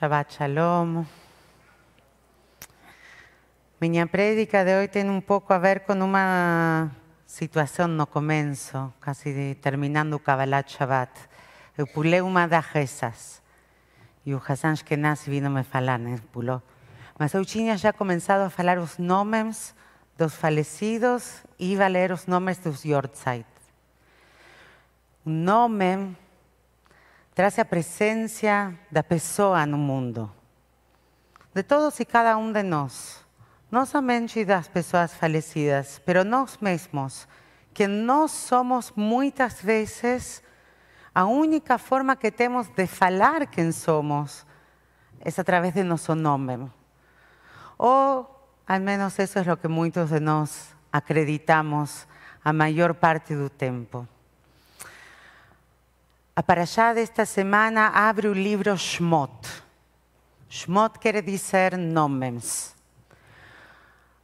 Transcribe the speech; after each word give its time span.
Shabbat 0.00 0.32
Shalom. 0.32 1.04
Minha 3.80 4.06
prédica 4.06 4.64
de 4.64 4.74
hoy 4.74 4.88
tiene 4.88 5.10
un 5.10 5.20
poco 5.20 5.52
a 5.52 5.58
ver 5.58 5.84
con 5.84 6.00
una 6.00 6.96
situación 7.26 7.98
no 7.98 8.06
comienzo, 8.06 8.94
casi 8.98 9.54
terminando 9.60 10.18
Kabbalat 10.18 10.70
Shabbat. 10.70 11.10
Eu 11.76 11.86
pulei 11.86 12.22
uma 12.22 12.48
das 12.48 12.64
rezas 12.72 13.42
e 14.24 14.32
o 14.32 14.40
Hassan 14.40 14.72
Ashkenazi 14.72 15.28
vino 15.28 15.50
me 15.50 15.64
falar, 15.64 15.98
né? 15.98 16.16
Pulou. 16.32 16.62
Mas 17.18 17.34
eu 17.34 17.44
tinha 17.44 17.76
já 17.76 17.92
começado 17.92 18.40
a 18.40 18.48
falar 18.48 18.78
os 18.78 18.96
nomes 18.96 19.74
dos 20.16 20.34
falecidos 20.34 21.44
e 21.58 21.76
a 21.76 21.88
ler 21.88 22.10
os 22.10 22.26
nomes 22.26 22.56
dos 22.56 22.86
Yortzeit. 22.86 23.44
O 25.26 25.28
nome 25.28 26.16
traz 27.34 27.58
a 27.58 27.64
presença 27.64 28.74
da 28.90 29.02
pessoa 29.02 29.64
no 29.64 29.78
mundo, 29.78 30.30
de 31.54 31.62
todos 31.62 31.98
e 32.00 32.04
cada 32.04 32.36
um 32.36 32.52
de 32.52 32.62
nós, 32.62 33.24
não 33.70 33.86
somente 33.86 34.44
das 34.44 34.68
pessoas 34.68 35.14
falecidas, 35.14 36.00
pero 36.04 36.24
nós 36.24 36.58
mesmos, 36.60 37.28
que 37.72 37.86
nós 37.86 38.32
somos 38.32 38.92
muitas 38.96 39.62
vezes 39.62 40.42
a 41.14 41.24
única 41.24 41.78
forma 41.78 42.16
que 42.16 42.30
temos 42.30 42.68
de 42.68 42.86
falar 42.86 43.46
quem 43.46 43.72
somos 43.72 44.46
é 45.20 45.28
através 45.40 45.74
de 45.74 45.82
nosso 45.82 46.14
nome. 46.14 46.70
Ou, 47.78 48.26
al 48.66 48.80
menos, 48.80 49.18
isso 49.18 49.38
é 49.38 49.52
o 49.52 49.56
que 49.56 49.68
muitos 49.68 50.10
de 50.10 50.20
nós 50.20 50.74
acreditamos 50.92 52.06
a 52.44 52.52
maior 52.52 52.94
parte 52.94 53.34
do 53.34 53.50
tempo. 53.50 54.06
A 56.40 56.42
Parashá 56.42 56.94
desta 56.94 57.26
semana 57.26 57.88
abre 57.88 58.26
o 58.26 58.32
livro 58.32 58.74
Shmot. 58.74 59.46
Shmot 60.48 60.98
quer 60.98 61.20
dizer 61.20 61.76
nomes. 61.76 62.74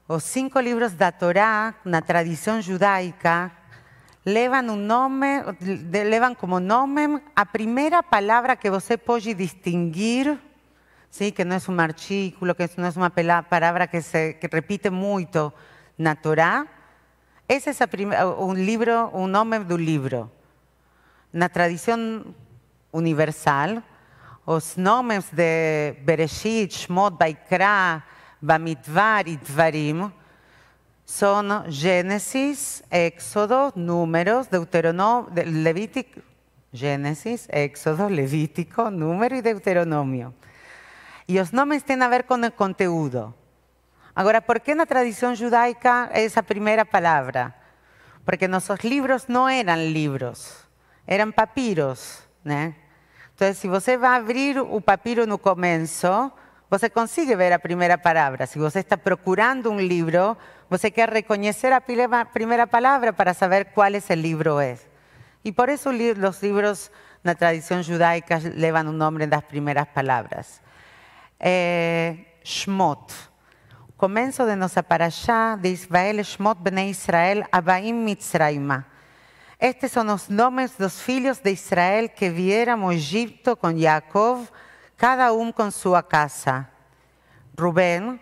Os 0.09 0.25
cinco 0.25 0.59
livros 0.59 0.95
da 0.95 1.13
Torá, 1.13 1.75
na 1.85 2.01
tradição 2.01 2.63
judaica, 2.63 3.53
levam 4.25 4.71
um 4.71 4.77
nome, 4.77 5.43
levam 5.93 6.35
como 6.35 6.59
nome 6.59 7.21
a 7.37 7.45
primeira 7.45 8.03
palavra 8.03 8.57
que 8.57 8.71
você 8.71 8.97
pode 8.97 9.35
distinguir, 9.35 10.39
sim, 11.11 11.31
que 11.31 11.45
não 11.45 11.57
é 11.57 11.61
um 11.69 11.81
artículo, 11.81 12.55
que 12.55 12.67
não 12.79 12.89
é 12.89 12.93
uma 12.97 13.11
palavra 13.43 13.87
que 13.87 14.01
se 14.01 14.33
que 14.41 14.49
repite 14.51 14.89
muito 14.89 15.53
na 15.99 16.15
Torá. 16.15 16.67
Esse 17.47 17.69
é 17.69 18.25
um 18.39 18.55
livro, 18.55 19.11
o 19.13 19.27
nome 19.27 19.59
do 19.59 19.77
livro. 19.77 20.31
Na 21.33 21.49
tradição 21.49 22.25
universal, 22.93 23.83
os 24.47 24.77
nomes 24.77 25.29
de 25.33 25.93
Bereshit, 26.03 26.73
Shmot, 26.73 27.17
Baikra, 27.17 28.03
Bamidbar 28.41 29.27
e 29.27 29.37
Dvarim 29.37 30.13
são 31.05 31.65
Gênesis, 31.69 32.83
Éxodo, 32.91 33.73
Números, 33.75 34.47
Deuteronômio, 34.47 35.33
Levítico, 35.35 36.23
Gênesis, 36.73 37.49
Éxodo, 37.51 38.07
Levítico, 38.07 38.89
Número 38.91 39.35
e 39.35 39.43
Deuteronômio. 39.43 40.33
E 41.29 41.41
os 41.41 41.51
nomes 41.51 41.83
têm 41.83 42.01
a 42.01 42.09
ver 42.09 42.23
com 42.23 42.35
o 42.35 42.53
conteúdo. 42.53 43.35
Agora, 44.15 44.41
por 44.41 44.61
que 44.61 44.75
na 44.75 44.87
tradição 44.87 45.35
judaica 45.35 46.09
essa 46.13 46.43
primeira 46.43 46.85
palavra? 46.85 47.53
Porque 48.25 48.47
nossos 48.47 48.81
livros 48.81 49.27
não 49.27 49.49
eram 49.49 49.77
livros 49.77 50.66
eram 51.07 51.31
papiros, 51.31 52.23
né? 52.45 52.75
Então, 53.35 53.53
se 53.53 53.69
você 53.69 53.97
vai 53.97 54.19
abrir 54.19 54.59
o 54.59 54.81
papiro 54.81 55.27
no 55.27 55.39
começo, 55.39 56.33
você 56.71 56.89
consegue 56.89 57.37
ver 57.37 57.53
a 57.53 57.59
primeira 57.59 57.97
palavra. 57.99 58.47
Se 58.47 58.59
você 58.59 58.81
está 58.81 58.97
procurando 58.97 59.71
um 59.71 59.79
livro, 59.79 60.37
você 60.69 60.91
quer 60.91 61.11
reconhecer 61.11 61.73
a 61.73 61.81
primeira 61.81 62.67
palavra 62.67 63.13
para 63.13 63.35
saber 63.35 63.67
qual 63.67 63.93
esse 63.95 64.15
livro 64.15 64.59
é. 64.59 64.79
E 65.45 65.53
por 65.53 65.69
isso 65.69 65.91
os 65.91 66.43
livros 66.43 66.91
na 67.23 67.35
tradição 67.35 67.83
judaica 67.83 68.41
levam 68.55 68.89
o 68.89 68.93
nome 68.93 69.27
das 69.27 69.43
primeiras 69.43 69.87
palavras. 69.95 70.61
É, 71.39 72.17
Shmot. 72.43 73.13
Começo 73.97 74.45
de 74.45 74.57
nossa 74.57 74.83
parashá 74.83 75.57
de 75.57 75.69
Israel, 75.69 76.23
Shmot 76.25 76.61
Bnei 76.61 76.91
Israel, 76.91 77.45
Abaim 77.53 77.93
Mitzrayma. 77.93 78.96
Estes 79.59 79.93
são 79.93 80.07
os 80.13 80.29
nomes 80.29 80.73
dos 80.73 81.01
filhos 81.01 81.39
de 81.39 81.51
Israel 81.51 82.11
que 82.11 82.29
vieram 82.29 82.85
ao 82.85 82.93
Egito 82.93 83.57
com 83.57 83.75
Jacob, 83.75 84.47
cada 84.99 85.33
um 85.33 85.51
com 85.51 85.71
sua 85.71 86.03
casa. 86.03 86.69
Rubén, 87.59 88.21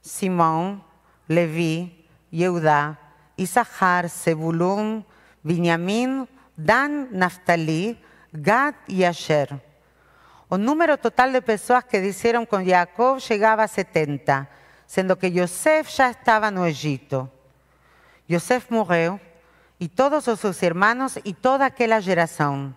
Simão, 0.00 0.82
Levi, 1.28 2.08
Yehudá, 2.32 2.96
Issachar, 3.36 4.08
Zebulun, 4.08 5.04
Benjamim, 5.44 6.26
Dan, 6.56 7.08
Naftali, 7.10 8.02
Gad 8.32 8.74
e 8.88 9.04
Asher. 9.04 9.60
O 10.48 10.56
número 10.56 10.96
total 10.96 11.30
de 11.30 11.42
pessoas 11.42 11.84
que 11.84 12.00
disseram 12.00 12.46
com 12.46 12.64
Jacob 12.64 13.20
chegava 13.20 13.62
a 13.62 13.68
70, 13.68 14.48
sendo 14.86 15.14
que 15.14 15.26
Yosef 15.26 15.94
já 15.94 16.10
estava 16.10 16.50
no 16.50 16.66
Egito. 16.66 17.30
Yosef 18.28 18.72
morreu 18.72 19.20
y 19.80 19.88
todos 19.88 20.24
sus 20.24 20.62
hermanos 20.62 21.18
y 21.24 21.32
toda 21.32 21.64
aquella 21.66 22.00
generación. 22.00 22.76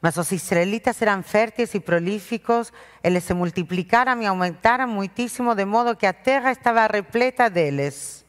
Mas 0.00 0.16
los 0.16 0.32
israelitas 0.32 1.00
eran 1.02 1.22
fértiles 1.22 1.74
y 1.74 1.80
prolíficos, 1.80 2.72
eles 3.02 3.24
se 3.24 3.34
multiplicaram 3.34 4.20
y 4.22 4.26
aumentaram 4.26 4.88
muitísimo, 4.90 5.54
de 5.54 5.66
modo 5.66 5.96
que 5.96 6.06
a 6.06 6.14
terra 6.14 6.50
estava 6.50 6.88
repleta 6.88 7.50
deles. 7.50 8.24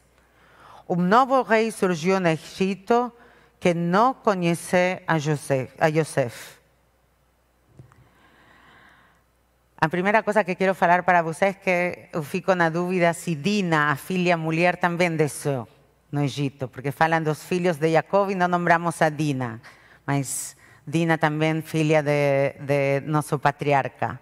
Un 0.86 1.08
novo 1.08 1.42
rei 1.42 1.72
surgiu 1.72 2.20
no 2.20 2.28
Egito 2.28 3.12
que 3.58 3.74
não 3.74 4.14
conhecia 4.14 5.02
a 5.06 5.18
José. 5.18 5.70
A 9.80 9.88
primeira 9.88 10.22
coisa 10.22 10.44
que 10.44 10.54
quero 10.54 10.74
falar 10.74 11.02
para 11.02 11.22
vocês 11.22 11.56
é 11.56 11.58
que 11.58 12.08
eu 12.12 12.22
fico 12.22 12.54
na 12.54 12.68
dúvida 12.68 13.12
se 13.14 13.34
Dina, 13.34 13.90
a 13.90 13.96
filha 13.96 14.36
mulher, 14.36 14.76
também 14.76 15.16
desceu 15.16 15.66
no 16.10 16.22
Egito, 16.22 16.68
porque 16.68 16.92
falam 16.92 17.22
dos 17.22 17.42
filhos 17.42 17.76
de 17.76 17.92
Jacob 17.92 18.30
e 18.30 18.34
não 18.34 18.48
nombramos 18.48 19.00
a 19.02 19.08
Dina, 19.08 19.60
mas 20.06 20.56
Dina 20.86 21.18
também 21.18 21.62
filha 21.62 22.02
de, 22.02 22.54
de 22.60 23.00
nosso 23.06 23.38
patriarca. 23.38 24.20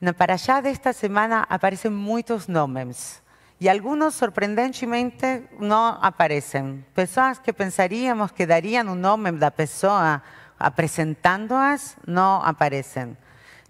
Na 0.00 0.12
Parashá 0.12 0.60
desta 0.60 0.92
semana 0.92 1.46
aparecem 1.48 1.90
muitos 1.90 2.46
nomes 2.46 3.22
e 3.58 3.70
alguns, 3.70 4.14
surpreendentemente, 4.14 5.44
não 5.58 5.98
aparecem. 6.02 6.84
Pessoas 6.94 7.38
que 7.38 7.54
pensaríamos 7.54 8.30
que 8.30 8.44
dariam 8.44 8.92
o 8.92 8.94
nome 8.94 9.32
da 9.32 9.50
pessoa 9.50 10.22
apresentando-as, 10.58 11.96
não 12.06 12.42
aparecem. 12.42 13.16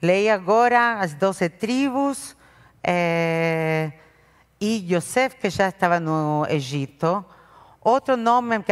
Leia 0.03 0.35
agora 0.35 0.99
as 0.99 1.15
doze 1.15 1.49
tribos. 1.49 2.37
Eh, 2.83 3.93
y 4.59 4.87
Yosef, 4.87 5.35
que 5.35 5.51
ya 5.51 5.69
estaba 5.69 5.97
en 5.97 6.09
Egipto. 6.49 7.29
Otros 7.81 8.19
nombres 8.19 8.65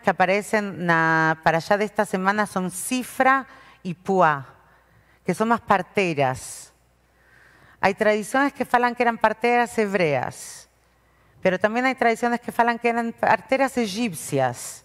que 0.00 0.10
aparecen 0.10 0.86
para 0.86 1.58
allá 1.58 1.76
de 1.76 1.84
esta 1.84 2.04
semana 2.04 2.46
son 2.46 2.70
Cifra 2.70 3.46
y 3.82 3.94
Puá, 3.94 4.46
que 5.24 5.34
son 5.34 5.48
más 5.48 5.60
parteras. 5.60 6.72
Hay 7.80 7.94
tradiciones 7.94 8.52
que 8.52 8.64
falan 8.64 8.94
que 8.94 9.02
eran 9.02 9.18
parteras 9.18 9.76
hebreas, 9.78 10.68
pero 11.40 11.58
también 11.58 11.86
hay 11.86 11.94
tradiciones 11.94 12.40
que 12.40 12.52
falan 12.52 12.78
que 12.78 12.90
eran 12.90 13.12
parteras 13.12 13.76
egipcias, 13.78 14.84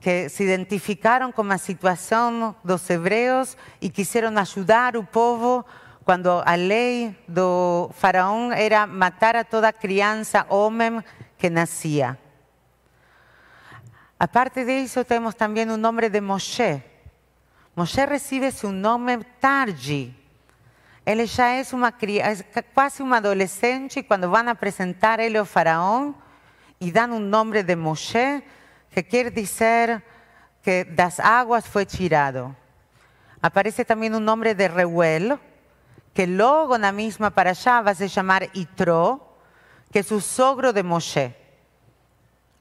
que 0.00 0.28
se 0.28 0.44
identificaron 0.44 1.30
con 1.30 1.48
la 1.48 1.58
situación 1.58 2.56
de 2.62 2.72
los 2.72 2.90
hebreos 2.90 3.56
y 3.80 3.90
quisieron 3.90 4.38
ayudar 4.38 4.96
al 4.96 5.06
pueblo 5.06 5.66
quando 6.04 6.42
a 6.44 6.54
lei 6.54 7.16
do 7.26 7.90
faraó 7.94 8.52
era 8.52 8.86
matar 8.86 9.36
a 9.36 9.44
toda 9.44 9.72
criança 9.72 10.46
homem 10.50 11.02
que 11.38 11.48
nascia. 11.48 12.18
Aparte 14.18 14.64
disso, 14.64 15.04
temos 15.04 15.34
também 15.34 15.68
o 15.70 15.76
nome 15.76 16.08
de 16.08 16.20
Moshe. 16.20 16.82
Moshe 17.74 18.04
recebe 18.04 18.50
seu 18.52 18.70
nome 18.70 19.24
tarde. 19.40 20.14
Ele 21.04 21.26
já 21.26 21.48
é 21.48 21.62
uma 21.72 21.90
criança, 21.90 22.44
quase 22.74 23.02
uma 23.02 23.16
adolescente, 23.16 24.02
quando 24.02 24.30
vão 24.30 24.48
apresentar 24.48 25.20
ele 25.20 25.38
ao 25.38 25.44
faraó 25.44 26.12
e 26.80 26.92
dão 26.92 27.16
o 27.16 27.20
nome 27.20 27.62
de 27.62 27.76
Moshe, 27.76 28.42
que 28.90 29.02
quer 29.02 29.30
dizer 29.30 30.02
que 30.62 30.84
das 30.84 31.18
águas 31.18 31.66
foi 31.66 31.84
tirado. 31.84 32.54
Aparece 33.42 33.84
também 33.84 34.10
o 34.14 34.20
nome 34.20 34.54
de 34.54 34.68
Reuel, 34.68 35.38
que 36.14 36.26
logo 36.26 36.78
na 36.78 36.92
mesma 36.92 37.32
paraxá 37.32 37.82
vai 37.82 37.94
se 37.94 38.08
chamar 38.08 38.48
Itró, 38.54 39.18
que 39.90 39.98
é 39.98 40.02
o 40.14 40.20
sogro 40.20 40.72
de 40.72 40.82
Moshe, 40.82 41.34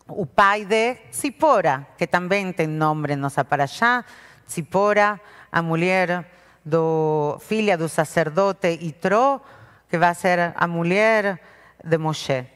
o 0.07 0.25
pai 0.25 0.65
de 0.65 0.97
Zipora, 1.13 1.87
que 1.95 2.07
também 2.07 2.51
tem 2.51 2.67
nome 2.67 3.15
nossa 3.15 3.45
paraxá, 3.45 4.03
Zipora, 4.49 5.21
a 5.51 5.61
mulher 5.61 6.25
do, 6.65 7.37
filha 7.39 7.77
do 7.77 7.87
sacerdote 7.87 8.79
Itró, 8.81 9.39
que 9.87 9.99
vai 9.99 10.15
ser 10.15 10.53
a 10.55 10.67
mulher 10.67 11.39
de 11.83 11.97
Moshe. 11.99 12.47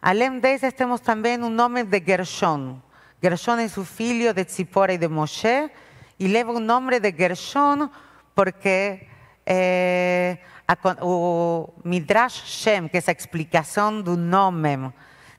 Além 0.00 0.38
desses, 0.40 0.72
temos 0.72 1.00
também 1.00 1.42
o 1.42 1.50
nome 1.50 1.84
de 1.84 2.00
Gershon. 2.00 2.80
Gershon 3.22 3.58
é 3.58 3.66
o 3.66 3.84
filho 3.84 4.32
de 4.32 4.44
Tzipora 4.44 4.94
e 4.94 4.98
de 4.98 5.08
Moshe, 5.08 5.70
e 6.18 6.26
leva 6.26 6.52
o 6.52 6.60
nome 6.60 7.00
de 7.00 7.12
Gershon 7.12 7.90
porque 8.34 9.08
eh, 9.46 10.38
a, 10.66 10.76
o 11.04 11.72
Midrash 11.84 12.42
Shem, 12.44 12.88
que 12.88 12.96
é 12.96 13.02
a 13.06 13.12
explicação 13.12 14.02
do 14.02 14.16
nome, 14.16 14.92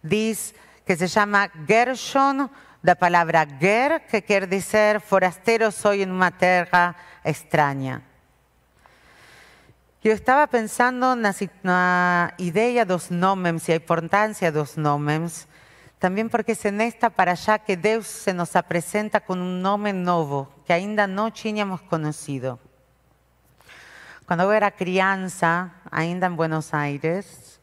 diz 0.04 0.54
que 0.86 0.96
se 0.96 1.08
chama 1.08 1.52
Gershon, 1.68 2.50
da 2.82 2.96
palavra 2.96 3.46
ger, 3.60 4.08
que 4.08 4.22
quer 4.22 4.48
dizer 4.48 5.02
forasteiro 5.02 5.72
sou 5.72 5.94
em 5.94 6.10
uma 6.10 6.32
terra 6.32 6.96
estranha. 7.26 8.02
Eu 10.04 10.14
estava 10.14 10.48
pensando 10.48 11.14
na, 11.16 11.36
na 11.62 12.32
ideia 12.40 12.86
dos 12.86 13.10
nomes 13.10 13.68
e 13.68 13.74
a 13.74 13.76
importância 13.76 14.50
dos 14.50 14.78
nomes, 14.78 15.46
também 16.00 16.30
porque 16.30 16.54
é 16.64 16.72
nesta 16.72 17.10
para 17.10 17.32
allá 17.32 17.60
que 17.60 17.76
Deus 17.76 18.08
se 18.08 18.32
nos 18.32 18.56
apresenta 18.56 19.20
com 19.20 19.34
um 19.34 19.60
nome 19.60 19.92
novo 19.92 20.48
que 20.64 20.72
ainda 20.72 21.08
não 21.08 21.30
tínhamos 21.30 21.82
conhecido. 21.82 22.58
Quando 24.28 24.42
eu 24.42 24.52
era 24.52 24.70
criança, 24.70 25.72
ainda 25.90 26.28
em 26.28 26.36
Buenos 26.36 26.74
Aires, 26.74 27.62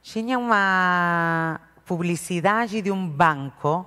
tinha 0.00 0.38
uma 0.38 1.60
publicidade 1.84 2.80
de 2.80 2.92
um 2.92 3.08
banco 3.08 3.84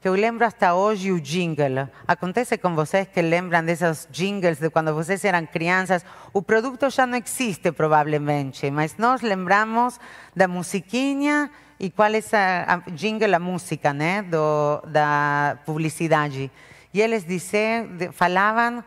que 0.00 0.08
eu 0.08 0.14
lembro 0.14 0.44
hasta 0.44 0.74
hoje 0.74 1.12
o 1.12 1.20
jingle. 1.20 1.88
Acontece 2.04 2.58
com 2.58 2.74
vocês 2.74 3.06
que 3.06 3.22
lembram 3.22 3.64
desses 3.64 4.08
jingles 4.10 4.58
de 4.58 4.70
quando 4.70 4.92
vocês 4.92 5.24
eram 5.24 5.46
crianças? 5.46 6.04
O 6.32 6.42
produto 6.42 6.90
já 6.90 7.06
não 7.06 7.18
existe, 7.18 7.70
provavelmente, 7.70 8.68
mas 8.68 8.96
nós 8.96 9.20
lembramos 9.20 10.00
da 10.34 10.48
musiquinha 10.48 11.48
e 11.78 11.90
qual 11.90 12.12
é 12.12 12.20
a, 12.32 12.74
a 12.74 12.90
jingle, 12.90 13.36
a 13.36 13.38
música 13.38 13.92
né, 13.92 14.22
do, 14.22 14.82
da 14.88 15.58
publicidade. 15.64 16.50
E 16.92 17.00
eles 17.00 17.24
diziam, 17.24 17.86
falavam, 18.12 18.82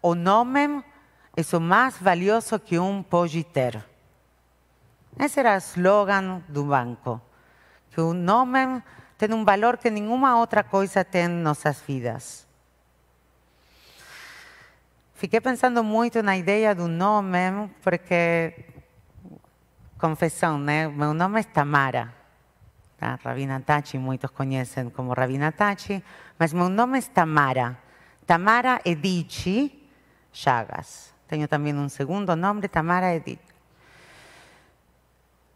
o 0.00 0.14
nome 0.14 0.84
é 1.36 1.56
o 1.56 1.60
mais 1.60 1.98
valioso 1.98 2.58
que 2.58 2.78
um 2.78 3.02
pode 3.02 3.44
ter. 3.44 3.84
Esse 5.18 5.40
era 5.40 5.54
o 5.54 5.58
slogan 5.58 6.42
do 6.48 6.64
banco. 6.64 7.20
Que 7.90 8.00
o 8.00 8.14
nome 8.14 8.82
tem 9.18 9.32
um 9.32 9.44
valor 9.44 9.76
que 9.76 9.90
nenhuma 9.90 10.38
outra 10.38 10.64
coisa 10.64 11.04
tem 11.04 11.24
em 11.26 11.28
nossas 11.28 11.80
vidas. 11.82 12.46
Fiquei 15.14 15.40
pensando 15.40 15.82
muito 15.84 16.22
na 16.22 16.36
ideia 16.36 16.74
do 16.74 16.88
nome, 16.88 17.70
porque, 17.82 18.66
confissão, 19.98 20.58
né? 20.58 20.88
Meu 20.88 21.14
nome 21.14 21.40
é 21.40 21.42
Tamara. 21.42 22.14
Tá? 22.98 23.18
Rabina 23.22 23.60
Tachi, 23.60 23.98
muitos 23.98 24.30
conhecem 24.30 24.90
como 24.90 25.12
Rabina 25.12 25.52
Tachi, 25.52 26.02
mas 26.38 26.52
meu 26.52 26.68
nome 26.68 26.98
é 26.98 27.02
Tamara. 27.02 27.78
Tamara 28.26 28.80
Edici 28.84 29.88
Chagas. 30.32 31.15
Tenho 31.28 31.48
também 31.48 31.74
um 31.74 31.88
segundo 31.88 32.34
nome, 32.36 32.68
Tamara 32.68 33.14
Edici. 33.14 33.38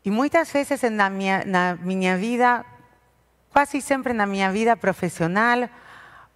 E 0.04 0.10
muitas 0.10 0.50
vezes 0.50 0.82
na 0.90 1.10
minha, 1.10 1.44
na 1.44 1.76
minha 1.76 2.16
vida 2.16 2.64
quase 3.52 3.80
sempre 3.80 4.12
na 4.12 4.26
minha 4.26 4.50
vida 4.50 4.76
profissional, 4.76 5.68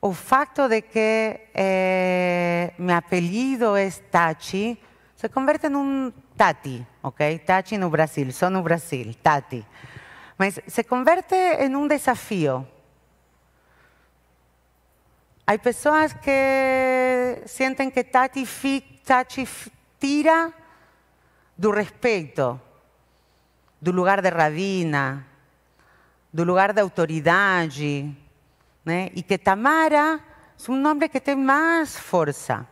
o 0.01 0.13
facto 0.13 0.69
de 0.69 0.83
que 0.83 1.49
eh, 1.55 2.75
meu 2.79 2.97
apelido 2.97 3.77
é 3.77 3.89
Tachi 3.91 4.79
se 5.17 5.29
converte 5.29 5.69
num 5.69 6.13
Tati, 6.37 6.85
ok? 7.03 7.39
Tati 7.39 7.79
no 7.79 7.89
Brasil, 7.89 8.31
só 8.33 8.51
no 8.51 8.63
Brasil, 8.63 9.15
Tati. 9.23 9.65
Mas 10.37 10.61
se 10.67 10.85
converte 10.85 11.35
em 11.35 11.75
um 11.77 11.87
desafio. 11.87 12.67
Há 15.47 15.57
pessoas 15.59 16.13
que 16.13 17.43
sentem 17.47 17.91
que 17.91 18.03
Tati, 18.05 18.45
Tati 19.05 19.47
tira 20.01 20.51
do 21.57 21.71
respeito, 21.71 22.59
do 23.81 23.93
lugar 23.93 24.23
de 24.23 24.31
rabina, 24.31 25.27
do 26.33 26.43
lugar 26.43 26.73
da 26.73 26.81
autoridade, 26.81 28.17
né? 28.83 29.11
e 29.15 29.23
que 29.23 29.37
Tamara 29.37 30.19
é 30.59 30.71
um 30.71 30.77
nome 30.77 31.11
que 31.11 31.21
tem 31.21 31.37
mais 31.37 31.99
força. 31.99 32.67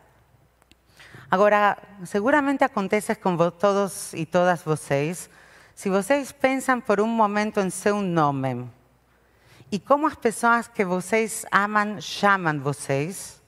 Agora, 1.29 1.77
seguramente 2.03 2.63
acontece 2.63 3.13
com 3.15 3.37
todos 3.51 4.11
e 4.13 4.25
todas 4.25 4.63
vocês, 4.63 5.29
se 5.75 5.87
vocês 5.87 6.31
pensam 6.31 6.81
por 6.81 6.99
um 6.99 7.07
momento 7.07 7.59
em 7.59 7.69
seu 7.69 8.01
nome 8.01 8.67
e 9.71 9.79
como 9.79 10.07
as 10.07 10.15
pessoas 10.15 10.67
que 10.67 10.83
vocês 10.83 11.45
amam 11.51 12.01
chamam 12.01 12.59
vocês, 12.59 13.42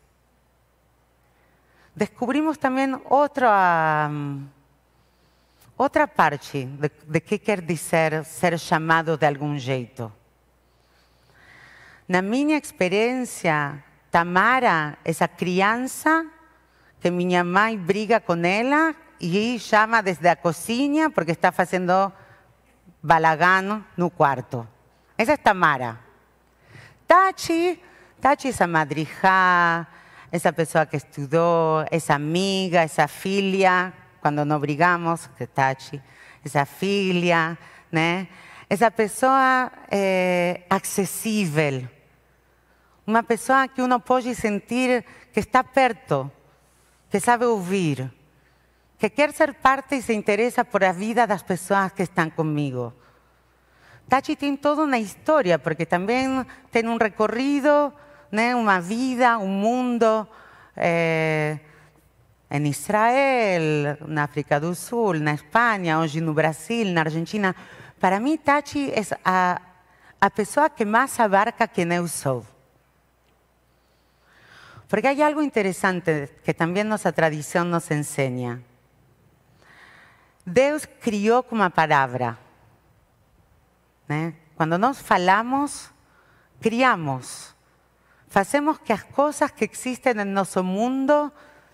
descobrimos 1.96 2.58
também 2.58 3.00
outra 3.10 4.10
outra 5.78 6.08
parte 6.08 6.66
de, 6.66 6.92
de 7.08 7.20
que 7.20 7.38
quer 7.38 7.62
dizer 7.62 8.24
ser 8.26 8.58
chamado 8.60 9.18
de 9.18 9.26
algum 9.26 9.58
jeito. 9.58 10.12
Na 12.08 12.22
minha 12.22 12.58
experiência, 12.58 13.84
Tamara, 14.12 14.98
essa 15.04 15.28
criança 15.28 16.26
que 17.02 17.12
minha 17.12 17.44
mãe 17.44 17.78
briga 17.78 18.20
com 18.20 18.36
ela 18.46 18.96
e 19.20 19.60
chama 19.60 20.02
desde 20.02 20.28
a 20.28 20.36
cozinha 20.36 21.10
porque 21.10 21.32
está 21.32 21.52
fazendo 21.52 22.12
balagano 23.02 23.86
no 23.98 24.10
quarto. 24.10 24.68
Essa 25.18 25.34
é 25.34 25.38
Tamara. 25.38 26.00
Tachi, 27.08 27.80
Tachi 28.20 28.48
é 28.48 28.50
essa 28.52 28.66
madrija, 28.66 29.88
essa 30.36 30.52
pessoa 30.52 30.86
que 30.86 30.98
estudou, 30.98 31.86
essa 31.90 32.14
amiga, 32.14 32.82
essa 32.82 33.08
filha 33.08 33.94
quando 34.20 34.44
não 34.44 34.60
brigamos, 34.60 35.28
que 35.38 35.48
Tati, 35.48 36.02
essa 36.44 36.66
filha, 36.66 37.58
né? 37.90 38.28
Essa 38.70 38.92
pessoa 38.92 39.72
é, 39.90 40.64
acessível, 40.70 41.88
uma 43.08 43.24
pessoa 43.24 43.68
que 43.68 43.82
uno 43.82 44.00
pode 44.00 44.34
sentir 44.36 45.06
que 45.32 45.40
está 45.40 45.64
perto, 45.64 46.30
que 47.10 47.20
sabe 47.20 47.46
ouvir, 47.46 48.12
que 48.98 49.10
quer 49.10 49.32
ser 49.32 49.54
parte 49.54 49.96
e 49.96 50.02
se 50.02 50.14
interessa 50.14 50.66
por 50.66 50.84
a 50.84 50.92
vida 50.92 51.26
das 51.26 51.44
pessoas 51.44 51.94
que 51.94 52.04
estão 52.04 52.30
comigo. 52.30 52.94
Tati 54.10 54.36
tem 54.36 54.58
toda 54.58 54.84
uma 54.84 54.98
história, 54.98 55.58
porque 55.58 55.86
também 55.86 56.46
tem 56.72 56.88
um 56.90 56.98
recorrido, 56.98 57.94
né, 58.36 58.56
uma 58.56 58.80
vida, 58.80 59.38
um 59.40 59.48
mundo. 59.48 60.28
Eh, 60.76 61.58
em 62.52 62.68
Israel, 62.68 63.98
na 64.08 64.24
África 64.24 64.60
do 64.60 64.76
Sul, 64.76 65.16
na 65.16 65.34
Espanha, 65.34 66.00
hoje 66.00 66.22
no 66.22 66.34
Brasil, 66.34 66.86
na 66.88 67.02
Argentina. 67.02 67.56
Para 68.00 68.20
mim, 68.20 68.38
Tati 68.38 68.92
é 68.92 69.02
a, 69.24 69.60
a 70.22 70.30
pessoa 70.30 70.70
que 70.70 70.86
mais 70.86 71.20
abarca 71.20 71.68
quem 71.68 71.92
eu 71.94 72.08
sou. 72.08 72.46
Porque 74.88 75.08
há 75.08 75.28
algo 75.28 75.42
interessante 75.42 76.30
que 76.44 76.54
também 76.54 76.84
nossa 76.84 77.12
tradição 77.12 77.66
nos 77.66 77.90
ensina. 77.90 78.62
Deus 80.46 80.86
criou 80.86 81.42
com 81.42 81.56
uma 81.56 81.72
palavra. 81.72 82.38
Né? 84.08 84.36
Quando 84.56 84.78
nós 84.78 85.00
falamos, 85.00 85.92
criamos. 86.62 87.55
Fazemos 88.36 88.80
que 88.80 88.92
as 88.92 89.02
coisas 89.02 89.50
que 89.50 89.64
existem 89.64 90.14
no 90.14 90.26
nosso 90.26 90.62
mundo 90.62 91.32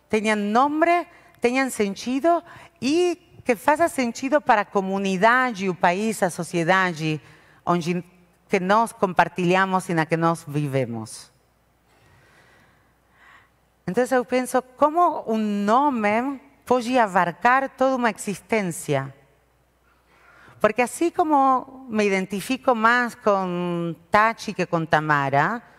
tenham 0.07 0.35
nome, 0.35 1.07
tenham 1.41 1.67
sentido 1.71 2.43
e 2.79 3.17
que 3.43 3.55
faça 3.55 3.89
sentido 3.89 4.39
para 4.39 4.61
a 4.61 4.65
comunidade, 4.65 5.67
o 5.67 5.73
país, 5.73 6.21
a 6.21 6.29
sociedade 6.29 7.19
que 8.47 8.59
nós 8.59 8.91
compartilhamos 8.91 9.89
e 9.89 9.95
na 9.95 10.05
que 10.05 10.15
nós 10.15 10.45
vivemos. 10.47 11.31
Então 13.87 14.05
eu 14.11 14.23
penso 14.23 14.61
como 14.77 15.23
um 15.25 15.39
nome 15.39 16.39
pode 16.63 16.95
abarcar 16.95 17.69
toda 17.69 17.95
uma 17.95 18.11
existência. 18.11 19.11
Porque 20.59 20.83
assim 20.83 21.09
como 21.09 21.87
me 21.89 22.05
identifico 22.05 22.75
mais 22.75 23.15
com 23.15 23.95
Tachi 24.11 24.53
que 24.53 24.67
com 24.67 24.85
Tamara, 24.85 25.71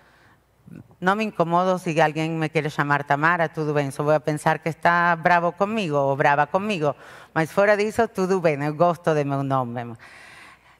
no 1.02 1.16
me 1.16 1.25
incomodo 1.25 1.80
si 1.80 2.00
alguien 2.00 2.38
me 2.38 2.49
quiere 2.49 2.71
llamar 2.71 3.02
Tamara, 3.02 3.49
tudo 3.49 3.75
bem, 3.75 3.90
só 3.90 4.04
vou 4.04 4.21
pensar 4.21 4.61
que 4.61 4.68
está 4.68 5.16
bravo 5.16 5.50
comigo 5.50 5.97
ou 5.97 6.16
brava 6.16 6.47
comigo, 6.47 6.94
mas 7.35 7.50
fora 7.50 7.76
disso, 7.76 8.06
tudo 8.06 8.40
bem, 8.40 8.62
eu 8.62 8.73
gosto 8.73 9.12
de 9.12 9.25
meu 9.25 9.42
nome. 9.42 9.97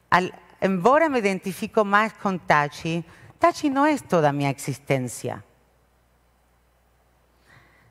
Al, 0.09 0.31
embora 0.61 1.09
me 1.09 1.19
identifico 1.19 1.83
mais 1.83 2.13
com 2.13 2.37
Tachi, 2.37 3.03
Tachi 3.37 3.69
não 3.69 3.85
é 3.85 3.97
toda 3.97 4.29
a 4.29 4.31
minha 4.31 4.49
existência. 4.49 5.43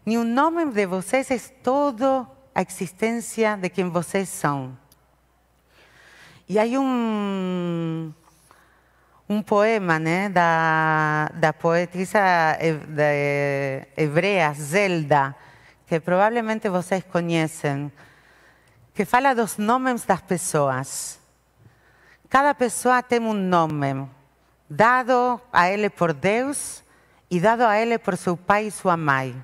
Ni 0.07 0.17
un 0.17 0.35
nombre 0.35 0.65
de 0.73 0.87
vocês 0.87 1.31
es 1.31 1.53
toda 1.63 2.27
a 2.55 2.63
existencia 2.63 3.59
de 3.59 3.69
quien 3.69 3.93
vocês 3.93 4.31
son. 4.31 4.79
Y 6.49 6.59
hay 6.59 6.79
un, 6.79 8.15
un 9.33 9.43
poema 9.43 9.99
né, 9.99 10.29
da, 10.29 11.31
da 11.35 11.53
poetisa 11.53 12.59
de 12.61 13.89
hebrea 13.97 14.53
Zelda, 14.55 15.35
que 15.87 16.01
provavelmente 16.01 16.69
vocês 16.69 17.05
conhecem, 17.05 17.91
que 18.95 19.05
fala 19.05 19.35
dos 19.35 19.57
nomes 19.57 20.05
das 20.05 20.21
pessoas. 20.21 21.19
Cada 22.29 22.55
pessoa 22.55 23.03
tem 23.03 23.21
um 23.21 23.33
nome 23.33 24.09
dado 24.69 25.41
a 25.53 25.71
ele 25.71 25.89
por 25.89 26.13
Deus 26.13 26.83
e 27.31 27.41
dado 27.41 27.65
a 27.65 27.79
ele 27.79 27.99
por 27.99 28.17
seu 28.17 28.37
pai 28.37 28.67
e 28.67 28.71
sua 28.71 28.97
mãe. 28.97 29.35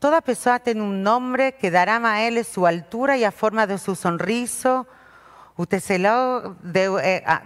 Toda 0.00 0.20
pessoa 0.20 0.58
tem 0.58 0.80
um 0.80 0.90
nome 0.90 1.52
que 1.52 1.70
dará 1.70 1.96
a 1.96 2.20
ele 2.20 2.44
sua 2.44 2.70
altura 2.70 3.16
e 3.16 3.24
a 3.24 3.30
forma 3.30 3.66
de 3.66 3.78
seu 3.78 3.94
sorriso, 3.94 4.86
o 5.56 5.64
deu, 5.66 6.96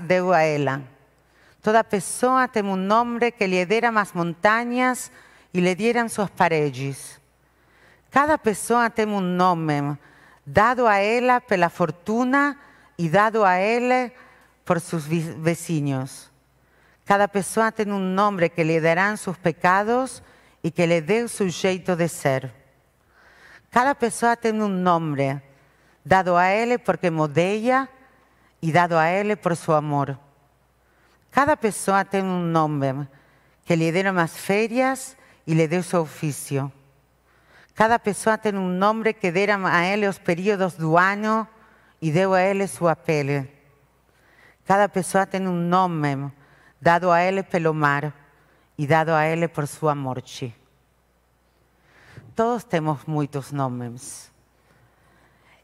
deu 0.00 0.32
a 0.32 0.42
ela. 0.42 0.97
Toda 1.68 1.84
pessoa 1.84 2.48
tem 2.48 2.62
um 2.62 2.76
nome 2.76 3.30
que 3.30 3.46
lhe 3.46 3.62
deram 3.66 3.98
as 3.98 4.14
montanhas 4.14 5.12
e 5.52 5.60
lhe 5.60 5.74
deram 5.74 6.08
suas 6.08 6.30
paredes. 6.30 7.20
Cada 8.10 8.38
pessoa 8.38 8.88
tem 8.88 9.06
um 9.06 9.20
nome 9.20 9.98
dado 10.46 10.86
a 10.86 10.96
ela 10.96 11.42
pela 11.42 11.68
fortuna 11.68 12.56
e 12.96 13.10
dado 13.10 13.44
a 13.44 13.58
ele 13.58 14.10
por 14.64 14.80
seus 14.80 15.04
vizinhos. 15.04 16.30
Cada 17.04 17.28
pessoa 17.28 17.70
tem 17.70 17.92
um 17.92 18.00
nome 18.00 18.48
que 18.48 18.64
lhe 18.64 18.80
darão 18.80 19.14
seus 19.14 19.36
pecados 19.36 20.22
e 20.64 20.70
que 20.70 20.86
lhe 20.86 21.02
deu 21.02 21.28
seu 21.28 21.50
jeito 21.50 21.94
de 21.94 22.08
ser. 22.08 22.50
Cada 23.70 23.94
pessoa 23.94 24.34
tem 24.34 24.54
um 24.54 24.68
nome 24.68 25.38
dado 26.02 26.34
a 26.34 26.48
ele 26.48 26.78
porque 26.78 27.10
modeia 27.10 27.86
e 28.62 28.72
dado 28.72 28.96
a 28.96 29.06
ele 29.10 29.36
por 29.36 29.54
seu 29.54 29.74
amor. 29.74 30.18
Cada 31.30 31.56
pessoa 31.56 32.04
tem 32.04 32.22
um 32.22 32.40
nome 32.40 33.06
que 33.64 33.76
lhe 33.76 33.92
deram 33.92 34.18
as 34.18 34.36
férias 34.36 35.16
e 35.46 35.54
lhe 35.54 35.68
deu 35.68 35.82
seu 35.82 36.02
ofício. 36.02 36.72
Cada 37.74 37.98
pessoa 37.98 38.36
tem 38.36 38.54
um 38.56 38.68
nome 38.68 39.12
que 39.12 39.30
deram 39.30 39.66
a 39.66 39.84
ele 39.84 40.08
os 40.08 40.18
períodos 40.18 40.74
do 40.74 40.96
ano 40.96 41.46
e 42.02 42.10
deu 42.10 42.34
a 42.34 42.42
ele 42.42 42.66
sua 42.66 42.96
pele. 42.96 43.48
Cada 44.64 44.88
pessoa 44.88 45.26
tem 45.26 45.46
um 45.46 45.54
nome 45.54 46.32
dado 46.80 47.10
a 47.10 47.22
ele 47.22 47.42
pelo 47.42 47.72
mar 47.72 48.12
e 48.76 48.86
dado 48.86 49.10
a 49.10 49.24
ele 49.26 49.48
por 49.48 49.66
sua 49.66 49.94
morte. 49.94 50.54
Todos 52.34 52.64
temos 52.64 53.04
muitos 53.04 53.52
nomes. 53.52 54.32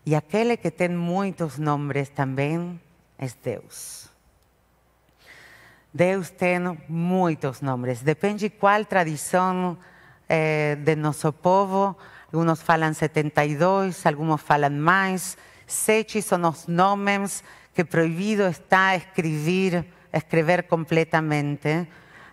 E 0.06 0.14
aquele 0.14 0.56
que 0.56 0.70
tem 0.70 0.88
muitos 0.88 1.58
nomes 1.58 2.08
também 2.10 2.80
é 3.18 3.26
Deus. 3.42 4.13
Deus 5.94 6.30
tem 6.30 6.58
muitos 6.88 7.60
nomes. 7.60 8.02
Depende 8.02 8.50
qual 8.50 8.84
tradição 8.84 9.78
eh, 10.28 10.74
de 10.74 10.96
nosso 10.96 11.32
povo. 11.32 11.96
Alguns 12.32 12.62
falam 12.62 12.92
72, 12.92 14.04
alguns 14.04 14.42
falam 14.42 14.72
mais. 14.72 15.38
Sete 15.68 16.20
são 16.20 16.48
os 16.48 16.66
nomes 16.66 17.44
que 17.72 17.84
proibido 17.84 18.42
está 18.48 18.96
escrever, 18.96 19.86
escrever 20.12 20.64
completamente. 20.64 21.86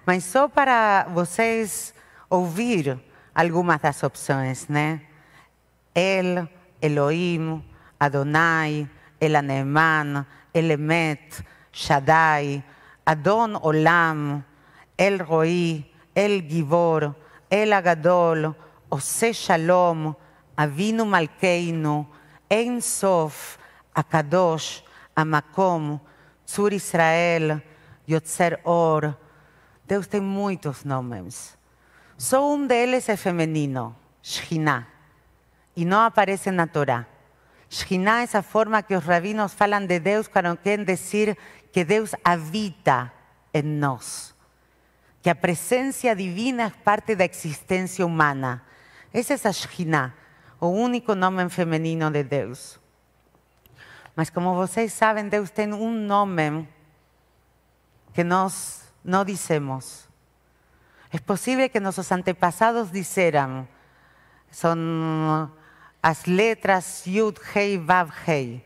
Mas 0.08 0.24
só 0.24 0.48
para 0.48 1.06
vocês 1.14 1.94
ouvir 2.32 3.00
algumas 3.36 3.80
das 3.80 4.02
opções, 4.02 4.68
né? 4.70 5.02
El, 5.94 6.50
Elohim, 6.82 7.64
Adonai, 8.00 8.90
El 9.20 9.36
Aneman, 9.36 10.26
Elemet, 10.52 11.46
Shaddai, 11.72 12.64
Adon 13.06 13.56
Olam, 13.62 14.44
El 14.98 15.20
Roi, 15.20 15.86
El 16.14 16.48
Givor, 16.48 17.16
El 17.50 17.74
Agadol, 17.74 18.56
Ose 18.90 19.34
Shalom, 19.34 20.14
Avinu 20.56 21.06
Malkeinu, 21.06 22.08
Ein 22.50 22.82
Sof, 22.82 23.58
Akadosh, 23.96 24.84
Amakom, 25.16 26.00
Tzur 26.46 26.74
Israel, 26.74 27.62
Yotzer 28.08 28.60
Or. 28.64 29.18
Deus 29.88 30.08
tem 30.08 30.22
muitos 30.22 30.86
nomes. 30.86 31.58
Só 32.18 32.54
um 32.54 32.68
deles 32.68 33.10
é 33.10 33.18
feminino, 33.18 33.96
Shina, 34.22 34.88
e 35.76 35.84
não 35.84 36.02
aparece 36.02 36.52
na 36.52 36.68
Torá. 36.68 37.08
Shina 37.68 38.22
é 38.22 38.38
a 38.38 38.42
forma 38.42 38.84
que 38.84 38.96
os 38.96 39.04
rabinos 39.04 39.54
falam 39.54 39.86
de 39.86 40.00
Deus 40.00 40.28
para 40.28 40.50
quando 40.50 40.62
querem 40.62 40.86
dizer 40.86 41.38
que 41.72 41.84
Deus 41.84 42.14
habita 42.24 43.12
em 43.54 43.64
nós, 43.64 44.36
que 45.22 45.30
a 45.30 45.36
presença 45.36 46.16
divina 46.16 46.64
é 46.64 46.70
parte 46.70 47.16
da 47.16 47.26
existência 47.26 48.06
humana. 48.06 48.64
Essa 49.14 49.34
é 49.34 49.50
a 49.50 50.14
o 50.60 50.68
único 50.68 51.16
nome 51.16 51.50
feminino 51.50 52.10
de 52.12 52.24
Deus. 52.24 52.80
Mas 54.16 54.30
como 54.30 54.54
vocês 54.56 54.94
sabem, 54.94 55.28
Deus 55.28 55.50
tem 55.50 55.74
um 55.74 55.92
nome 55.92 56.68
que 58.14 58.24
nós 58.24 58.84
não 59.04 59.26
dizemos. 59.26 60.08
É 61.12 61.20
possível 61.20 61.70
que 61.70 61.80
nossos 61.80 62.12
antepassados 62.12 62.92
disseram, 62.92 63.68
são 64.50 65.52
as 66.02 66.26
letras 66.26 67.06
Yud, 67.06 67.40
Hei, 67.56 67.78
Vav, 67.78 68.12
Hei. 68.28 68.64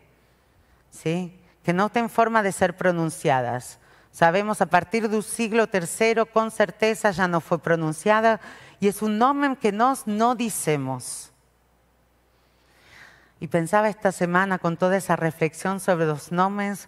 ¿Sí? 0.92 1.45
Que 1.66 1.74
no 1.74 1.90
tienen 1.90 2.12
forma 2.12 2.44
de 2.44 2.52
ser 2.52 2.78
pronunciadas. 2.78 3.80
Sabemos 4.12 4.62
a 4.62 4.68
partir 4.68 5.10
del 5.10 5.24
siglo 5.24 5.68
III 5.74 6.28
con 6.32 6.52
certeza 6.52 7.10
ya 7.10 7.28
no 7.28 7.42
fue 7.42 7.58
pronunciada 7.58 8.40
y 8.80 8.88
es 8.88 9.02
un 9.02 9.18
nombre 9.18 9.58
que 9.58 9.72
nos 9.72 10.06
no 10.06 10.36
decimos. 10.36 11.32
Y 13.40 13.48
pensaba 13.48 13.90
esta 13.90 14.12
semana 14.12 14.60
con 14.60 14.78
toda 14.78 14.96
esa 14.96 15.16
reflexión 15.16 15.80
sobre 15.80 16.06
los 16.06 16.32
nombres, 16.32 16.88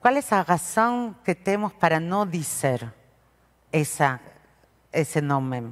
¿cuál 0.00 0.16
es 0.16 0.30
la 0.30 0.42
razón 0.42 1.14
que 1.22 1.34
tenemos 1.34 1.74
para 1.74 2.00
no 2.00 2.24
decir 2.24 2.90
esa, 3.70 4.20
ese 4.92 5.20
nombre? 5.20 5.64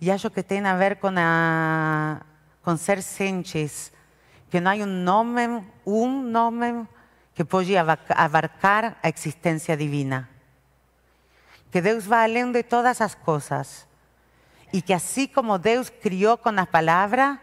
Y 0.00 0.10
algo 0.10 0.30
que 0.30 0.42
tiene 0.42 0.68
a 0.68 0.76
ver 0.76 1.00
con, 1.00 1.14
con 2.62 2.78
ser 2.78 3.02
senches, 3.02 3.90
que 4.50 4.60
no 4.60 4.68
hay 4.68 4.82
un 4.82 5.02
nombre, 5.02 5.64
un 5.86 6.30
nombre 6.30 6.86
que 7.36 7.44
pode 7.44 7.76
abarcar 7.76 8.96
a 9.02 9.10
existência 9.10 9.76
divina. 9.76 10.26
Que 11.70 11.82
Deus 11.82 12.06
vai 12.06 12.24
além 12.24 12.50
de 12.50 12.62
todas 12.62 13.02
as 13.02 13.14
coisas. 13.14 13.86
E 14.72 14.80
que 14.80 14.94
assim 14.94 15.26
como 15.26 15.58
Deus 15.58 15.90
criou 15.90 16.38
com 16.38 16.48
a 16.48 16.64
palavra, 16.64 17.38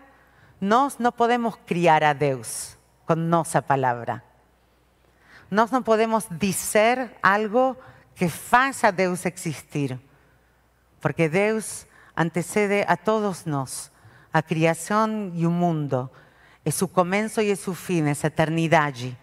nós 0.60 0.98
não 0.98 1.12
podemos 1.12 1.56
criar 1.68 2.04
a 2.04 2.12
Deus 2.12 2.76
com 3.06 3.14
nossa 3.14 3.62
palavra. 3.62 4.24
Nós 5.52 5.70
não 5.70 5.84
podemos 5.84 6.26
dizer 6.32 7.12
algo 7.22 7.78
que 8.16 8.28
faça 8.28 8.92
Deus 8.92 9.24
existir. 9.28 10.00
Porque 11.00 11.30
Deus 11.30 11.86
antecede 12.18 12.84
a 12.88 12.98
todos 12.98 13.46
nós, 13.46 13.92
a 14.34 14.42
criação 14.42 15.32
e 15.36 15.46
o 15.46 15.52
mundo. 15.52 16.10
É 16.66 16.72
seu 16.72 16.88
começo 16.88 17.42
e 17.42 17.52
é 17.52 17.56
seu 17.56 17.76
fim, 17.76 18.08
é 18.08 18.10
a 18.10 18.28
eternidade. 18.28 19.20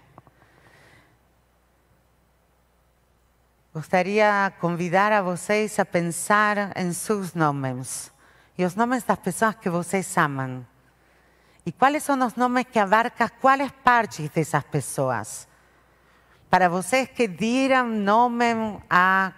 Gostaria 3.73 4.53
convidar 4.61 5.13
a 5.13 5.23
vocês 5.23 5.79
a 5.79 5.85
pensar 5.85 6.77
em 6.77 6.93
seus 6.93 7.35
nomes 7.35 8.13
e 8.59 8.65
os 8.65 8.75
nomes 8.75 9.05
das 9.05 9.19
pessoas 9.21 9.55
que 9.55 9.71
vocês 9.71 10.17
amam. 10.19 10.67
E 11.65 11.71
quais 11.71 12.03
são 12.03 12.19
os 12.27 12.35
nomes 12.35 12.65
que 12.65 12.81
abarcam 12.81 13.31
quais 13.41 13.71
partes 13.85 14.29
dessas 14.31 14.65
pessoas? 14.65 15.47
Para 16.51 16.69
vocês 16.69 17.11
que 17.11 17.29
deram 17.29 17.87
nome 17.87 18.45
a 18.91 19.33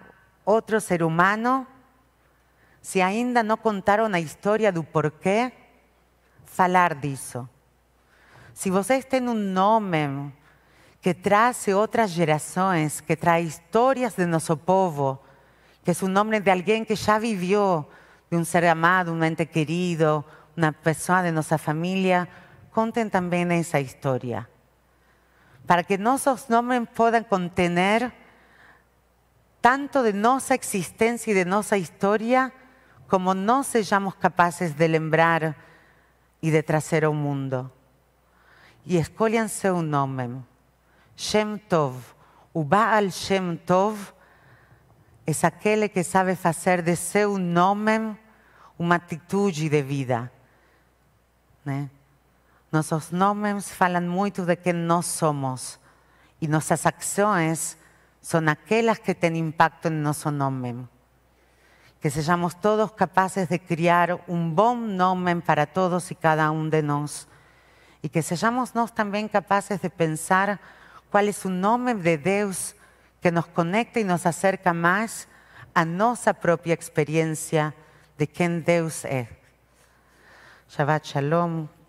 outro 0.47 0.81
ser 0.81 1.03
humano, 1.03 1.67
se 2.81 3.03
ainda 3.03 3.43
não 3.43 3.59
contaram 3.59 4.07
a 4.07 4.19
história 4.19 4.73
do 4.73 4.83
porquê, 4.83 5.53
falar 6.47 6.95
disso. 6.95 7.47
Se 8.55 8.71
vocês 8.71 9.05
têm 9.05 9.29
um 9.29 9.35
nome 9.35 10.33
que 11.03 11.15
trae 11.15 11.75
otras 11.75 12.15
generaciones, 12.15 13.03
que 13.03 13.17
trae 13.17 13.43
historias 13.43 14.15
de 14.15 14.25
nuestro 14.25 14.57
povo, 14.57 15.21
que 15.85 15.91
es 15.91 16.03
un 16.03 16.13
nombre 16.13 16.41
de 16.41 16.51
alguien 16.53 16.87
que 16.87 16.95
ya 16.95 17.19
vivió, 17.19 17.89
de 18.31 18.37
un 18.37 18.45
ser 18.45 18.67
amado, 18.69 19.13
un 19.13 19.25
ente 19.25 19.49
querido, 19.49 20.25
una 20.57 20.71
persona 20.71 21.25
de 21.25 21.33
nuestra 21.33 21.59
familia, 21.59 22.29
conten 22.71 23.11
también 23.11 23.51
esa 23.51 23.81
historia. 23.81 24.49
Para 25.67 25.83
que 25.83 25.99
nuestros 25.99 26.49
nombres 26.49 26.83
puedan 26.95 27.25
contener 27.25 28.13
tanto 29.61 30.05
de 30.05 30.13
nuestra 30.13 30.55
existencia 30.55 31.33
y 31.33 31.35
de 31.35 31.45
nuestra 31.45 31.79
historia, 31.79 32.53
como 33.09 33.35
não 33.35 33.63
sejamos 33.65 34.15
capazes 34.15 34.77
de 34.77 34.89
lembrar 34.89 35.57
e 36.41 36.51
de 36.51 36.63
trazer 36.63 37.05
ao 37.05 37.13
mundo. 37.13 37.71
E 38.87 38.97
escolham 38.97 39.49
seu 39.49 39.83
nome. 39.83 40.52
Shem 41.17 41.59
Tov. 41.59 41.97
O 42.53 42.65
Baal 42.65 43.11
Shem 43.11 43.57
Tov 43.57 44.13
é 45.27 45.33
aquele 45.47 45.89
que 45.89 46.03
sabe 46.03 46.35
fazer 46.35 46.83
de 46.83 46.97
seu 46.97 47.39
nome 47.39 48.17
uma 48.79 48.97
atitude 48.97 49.69
de 49.69 49.83
vida. 49.83 50.31
Né? 51.65 51.89
Nossos 52.71 53.11
nomes 53.11 53.71
falam 53.71 54.03
muito 54.03 54.45
de 54.45 54.57
quem 54.57 54.73
nós 54.73 55.07
somos 55.07 55.79
e 56.41 56.49
nossas 56.49 56.85
ações 56.87 57.79
são 58.21 58.49
aquelas 58.49 58.99
que 58.99 59.15
têm 59.15 59.39
impacto 59.39 59.89
em 59.89 59.93
nosso 59.93 60.31
nome. 60.31 60.89
Que 62.01 62.11
sejamos 62.11 62.55
todos 62.55 62.91
capazes 62.93 63.47
de 63.49 63.59
criar 63.59 64.19
um 64.27 64.51
bom 64.51 64.75
nome 64.75 65.41
para 65.41 65.67
todos 65.67 66.11
e 66.11 66.17
cada 66.17 66.51
um 66.51 66.69
de 66.69 66.83
nós. 66.83 67.29
E 68.03 68.09
que 68.09 68.23
sejamos 68.23 68.73
nós 68.73 68.91
também 68.91 69.29
capazes 69.29 69.79
de 69.81 69.89
pensar 69.89 70.59
qual 71.13 71.27
é 71.27 71.31
o 71.45 71.51
nome 71.51 71.93
de 71.93 72.17
Deus 72.17 72.75
que 73.21 73.31
nos 73.31 73.45
conecta 73.49 74.01
e 74.01 74.05
nos 74.05 74.25
acerca 74.25 74.73
mais 74.73 75.29
a 75.75 75.85
nossa 75.85 76.33
própria 76.33 76.73
experiência 76.73 77.75
de 78.17 78.27
quem 78.27 78.61
Deus 78.61 79.05
é. 79.05 79.29
Shabbat 80.71 81.07
Shalom. 81.07 81.82